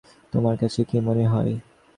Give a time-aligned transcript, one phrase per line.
[0.33, 1.53] তোমার কাছে কী মনে হয়?